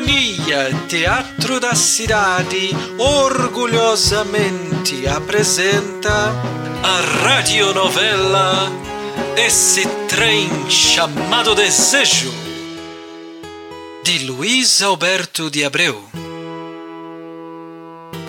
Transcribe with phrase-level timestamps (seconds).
[0.00, 6.32] Companhia Teatro da Cidade orgulhosamente apresenta
[6.82, 8.72] a radionovela
[9.36, 12.32] Esse Trem Chamado Desejo,
[14.02, 16.02] de Luiz Alberto de Abreu.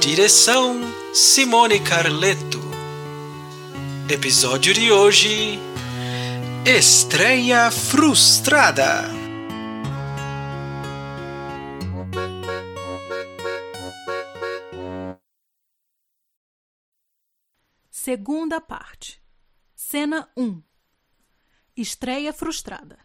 [0.00, 0.82] Direção
[1.14, 2.60] Simone Carleto.
[4.10, 5.58] Episódio de hoje:
[6.66, 9.13] Estreia Frustrada.
[18.04, 19.18] Segunda parte.
[19.74, 20.62] Cena 1.
[21.74, 22.98] Estreia frustrada.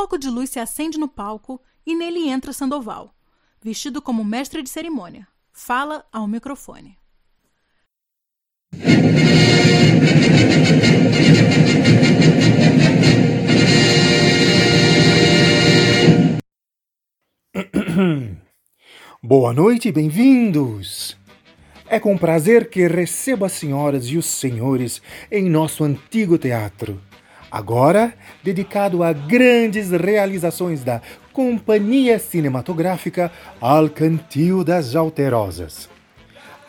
[0.00, 3.14] Foco de luz se acende no palco e nele entra Sandoval,
[3.62, 5.28] vestido como mestre de cerimônia.
[5.52, 6.96] Fala ao microfone.
[19.22, 21.14] Boa noite bem-vindos!
[21.86, 26.98] É com prazer que recebo as senhoras e os senhores em nosso antigo teatro,
[27.50, 31.00] agora dedicado a grandes realizações da
[31.32, 35.88] Companhia Cinematográfica Alcantil das Alterosas.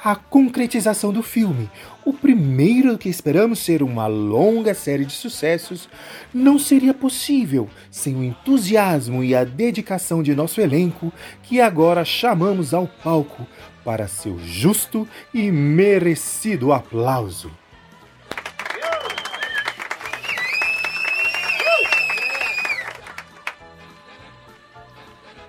[0.04, 1.70] A concretização do filme,
[2.04, 5.88] o primeiro que esperamos ser uma longa série de sucessos,
[6.34, 12.74] não seria possível sem o entusiasmo e a dedicação de nosso elenco, que agora chamamos
[12.74, 13.46] ao palco
[13.86, 17.61] para seu justo e merecido aplauso.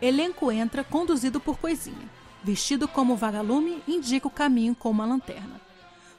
[0.02, 2.10] Elenco entra conduzido por Coisinha.
[2.42, 5.60] Vestido como vagalume, indica o caminho com uma lanterna.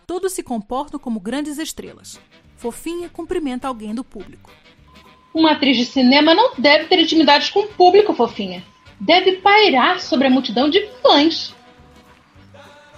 [0.08, 2.18] Todos se comportam como grandes estrelas.
[2.56, 4.50] Fofinha cumprimenta alguém do público.
[5.34, 8.64] Uma atriz de cinema não deve ter intimidade com o público, fofinha.
[9.02, 11.54] Deve pairar sobre a multidão de fãs.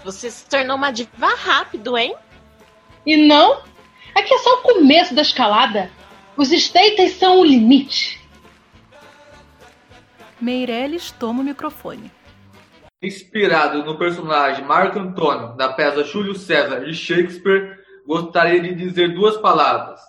[0.03, 2.13] Você se tornou uma diva rápido, hein?
[3.03, 3.59] E não?
[4.13, 5.90] Aqui é só o começo da escalada.
[6.38, 8.23] Os states são o limite.
[10.45, 12.11] Meirelles toma o microfone.
[13.01, 19.38] Inspirado no personagem Marco Antônio da peça Júlio César de Shakespeare, gostaria de dizer duas
[19.38, 20.00] palavras.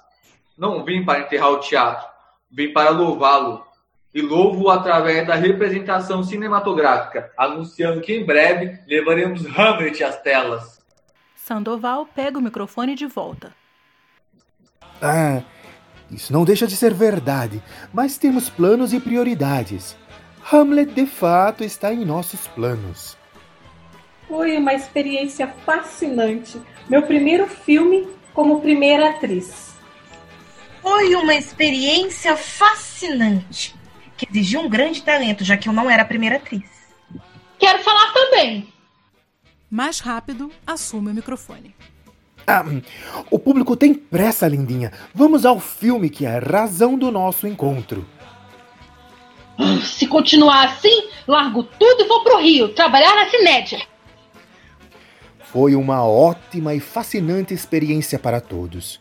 [0.59, 2.07] Não vim para enterrar o teatro,
[2.51, 3.65] vim para louvá-lo.
[4.13, 10.83] E louvo-o através da representação cinematográfica, anunciando que em breve levaremos Hamlet às telas.
[11.35, 13.55] Sandoval pega o microfone de volta.
[15.01, 15.43] Ah,
[16.11, 19.97] isso não deixa de ser verdade, mas temos planos e prioridades.
[20.53, 23.17] Hamlet de fato está em nossos planos.
[24.29, 26.61] Foi uma experiência fascinante.
[26.89, 29.75] Meu primeiro filme como primeira atriz.
[30.81, 33.75] Foi uma experiência fascinante,
[34.17, 36.71] que exigiu um grande talento, já que eu não era a primeira atriz.
[37.59, 38.73] Quero falar também.
[39.69, 41.75] Mais rápido, assume o microfone.
[42.47, 42.65] Ah,
[43.33, 44.93] o público tem pressa, lindinha.
[45.13, 48.07] Vamos ao filme que é a razão do nosso encontro.
[49.83, 53.81] Se continuar assim, largo tudo e vou pro Rio trabalhar na Cinédia.
[55.41, 59.01] Foi uma ótima e fascinante experiência para todos.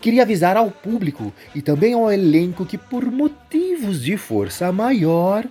[0.00, 5.44] Queria avisar ao público e também ao elenco que, por motivos de força maior,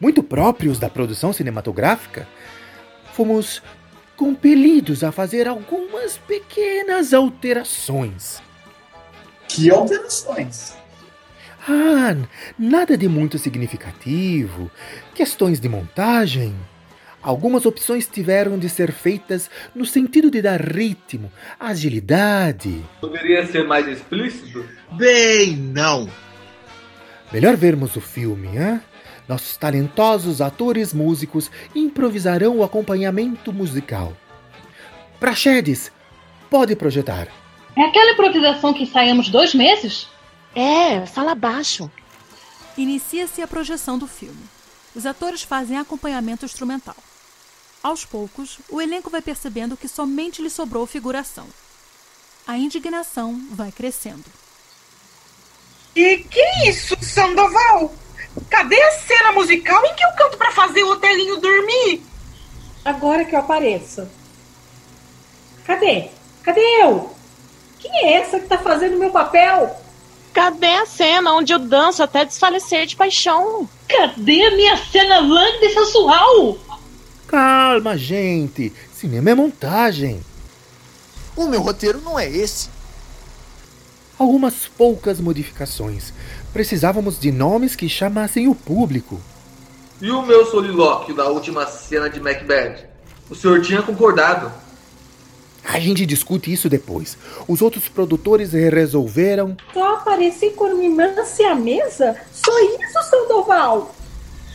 [0.00, 2.28] muito próprios da produção cinematográfica,
[3.14, 3.62] fomos
[4.16, 8.42] compelidos a fazer algumas pequenas alterações.
[9.48, 10.76] Que alterações?
[11.70, 12.16] Ah,
[12.58, 14.70] nada de muito significativo.
[15.14, 16.54] Questões de montagem.
[17.22, 21.30] Algumas opções tiveram de ser feitas no sentido de dar ritmo,
[21.60, 22.82] agilidade.
[23.00, 24.64] Poderia ser mais explícito?
[24.92, 26.08] Bem, não.
[27.30, 28.80] Melhor vermos o filme, hein?
[29.28, 34.16] Nossos talentosos atores músicos improvisarão o acompanhamento musical.
[35.20, 35.92] Praxedes,
[36.48, 37.28] pode projetar.
[37.76, 40.08] É aquela improvisação que ensaiamos dois meses?
[40.60, 41.88] É, fala baixo.
[42.76, 44.42] Inicia-se a projeção do filme.
[44.92, 46.96] Os atores fazem acompanhamento instrumental.
[47.80, 51.46] Aos poucos, o elenco vai percebendo que somente lhe sobrou figuração.
[52.44, 54.24] A indignação vai crescendo.
[55.94, 57.94] E que isso, Sandoval?
[58.50, 62.02] Cadê a cena musical em que eu canto pra fazer o hotelinho dormir?
[62.84, 64.10] Agora que eu apareça.
[65.64, 66.10] Cadê?
[66.42, 67.14] Cadê eu?
[67.78, 69.86] Quem é essa que tá fazendo meu papel?
[70.38, 73.68] Cadê a cena onde eu danço até desfalecer de paixão?
[73.88, 76.56] Cadê a minha cena lânguida e sensual?
[77.26, 78.72] Calma, gente.
[78.94, 80.22] Cinema é montagem.
[81.34, 82.70] O meu roteiro não é esse.
[84.16, 86.12] Algumas poucas modificações.
[86.52, 89.20] Precisávamos de nomes que chamassem o público.
[90.00, 92.84] E o meu solilóquio da última cena de Macbeth?
[93.28, 94.52] O senhor tinha concordado.
[95.70, 97.18] A gente discute isso depois.
[97.46, 99.54] Os outros produtores resolveram.
[99.74, 101.12] Só apareci com irmã
[101.44, 102.16] à mesa?
[102.32, 103.94] Só isso, Sandoval?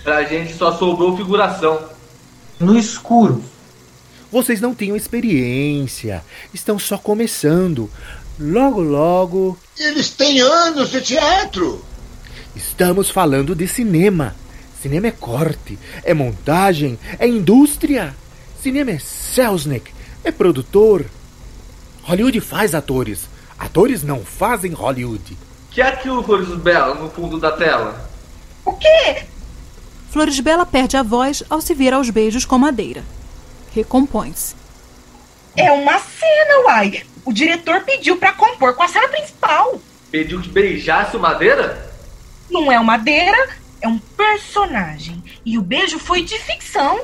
[0.03, 1.87] Pra gente só sobrou figuração.
[2.59, 3.43] No escuro.
[4.31, 6.25] Vocês não tinham experiência.
[6.51, 7.87] Estão só começando.
[8.39, 9.57] Logo, logo.
[9.77, 11.85] Eles têm anos de teatro.
[12.55, 14.35] Estamos falando de cinema.
[14.81, 18.13] Cinema é corte, é montagem, é indústria.
[18.61, 19.93] Cinema é Selznick,
[20.23, 21.05] é produtor.
[22.03, 23.27] Hollywood faz atores.
[23.57, 25.37] Atores não fazem Hollywood.
[25.71, 28.09] Que é aquilo, Flores Bela, no fundo da tela?
[28.65, 29.25] O quê?
[30.11, 33.03] Flores Bela perde a voz ao se vir aos beijos com Madeira.
[33.73, 34.55] Recompõe-se.
[35.55, 37.03] É uma cena, uai.
[37.25, 39.81] O diretor pediu pra compor com a cena principal.
[40.11, 41.91] Pediu que beijasse o Madeira?
[42.49, 43.49] Não é o Madeira,
[43.81, 45.23] é um personagem.
[45.45, 46.99] E o beijo foi de ficção.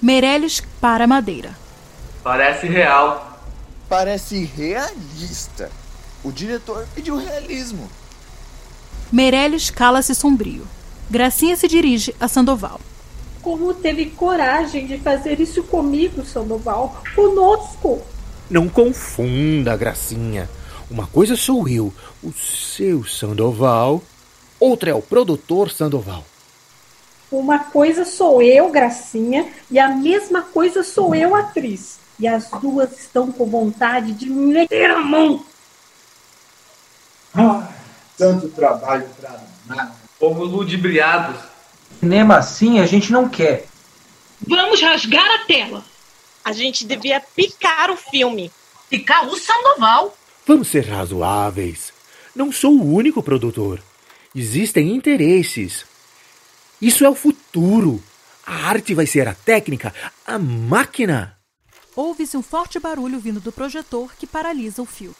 [0.00, 1.57] Meirelles para Madeira.
[2.28, 3.40] Parece real.
[3.88, 5.70] Parece realista.
[6.22, 7.88] O diretor pediu realismo.
[9.10, 10.68] Meirelles cala-se sombrio.
[11.08, 12.82] Gracinha se dirige a Sandoval.
[13.40, 17.02] Como teve coragem de fazer isso comigo, Sandoval?
[17.14, 18.02] Conosco?
[18.50, 20.50] Não confunda, Gracinha.
[20.90, 24.02] Uma coisa sou eu, o seu Sandoval.
[24.60, 26.22] Outra é o produtor Sandoval.
[27.32, 32.06] Uma coisa sou eu, Gracinha, e a mesma coisa sou eu, atriz.
[32.18, 35.44] E as duas estão com vontade de me meter a mão.
[37.34, 37.68] Ah,
[38.16, 39.94] tanto trabalho pra nada.
[40.18, 41.40] Fomos ludibriados.
[42.00, 43.66] Cinema assim a gente não quer.
[44.46, 45.84] Vamos rasgar a tela.
[46.44, 48.50] A gente devia picar o filme.
[48.88, 50.16] Ficar o Sandoval.
[50.46, 51.92] Vamos ser razoáveis.
[52.34, 53.82] Não sou o único produtor.
[54.34, 55.84] Existem interesses.
[56.80, 58.02] Isso é o futuro.
[58.46, 59.94] A arte vai ser a técnica,
[60.26, 61.37] a máquina.
[61.98, 65.12] Ouve-se um forte barulho vindo do projetor que paralisa o fio.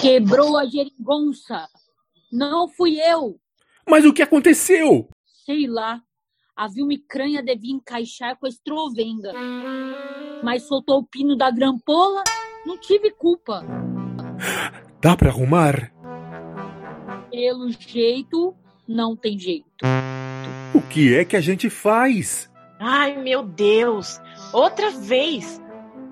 [0.00, 1.68] Quebrou a geringonça.
[2.32, 3.38] Não fui eu.
[3.88, 5.08] Mas o que aconteceu?
[5.46, 6.02] Sei lá.
[6.56, 9.32] A vilmicranha devia encaixar com a estrovenga.
[10.42, 12.24] Mas soltou o pino da grampola,
[12.66, 13.64] não tive culpa.
[15.00, 15.93] Dá pra arrumar?
[17.34, 18.54] Pelo jeito,
[18.86, 19.66] não tem jeito.
[20.72, 22.48] O que é que a gente faz?
[22.78, 24.20] Ai, meu Deus!
[24.52, 25.60] Outra vez!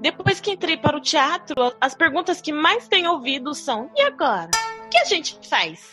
[0.01, 4.51] Depois que entrei para o teatro, as perguntas que mais tenho ouvido são: e agora?
[4.85, 5.93] O que a gente faz?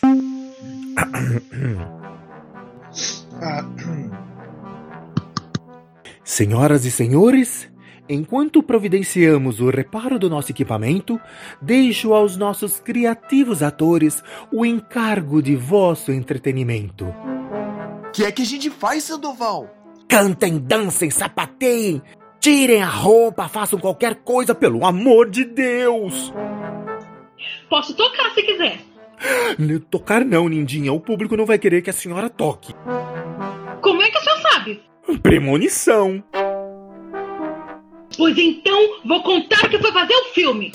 [6.24, 7.70] Senhoras e senhores,
[8.12, 11.20] enquanto providenciamos o reparo do nosso equipamento,
[11.62, 17.06] deixo aos nossos criativos atores o encargo de vosso entretenimento.
[17.06, 19.70] O que é que a gente faz, Sandoval?
[20.08, 22.02] Cantem, dancem, sapateiem,
[22.40, 26.32] tirem a roupa, façam qualquer coisa, pelo amor de Deus!
[27.68, 28.80] Posso tocar se quiser.
[29.90, 30.92] Tocar não, Nindinha.
[30.92, 32.74] O público não vai querer que a senhora toque.
[33.80, 34.82] Como é que a senhora sabe?
[35.22, 36.22] Premonição.
[38.20, 40.72] Pois então, vou contar que foi fazer o filme.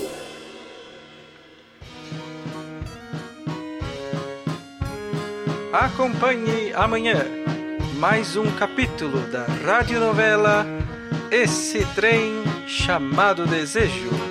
[5.71, 7.23] Acompanhe amanhã
[7.99, 10.65] mais um capítulo da radionovela
[11.29, 12.33] Esse Trem
[12.65, 14.24] Chamado Desejo.